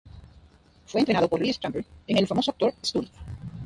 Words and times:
Fue 0.87 1.01
entrenado 1.01 1.27
por 1.29 1.39
Lee 1.39 1.51
Strasberg 1.53 1.85
en 2.07 2.17
el 2.17 2.25
famoso 2.25 2.49
Actors 2.49 2.73
Studio. 2.83 3.11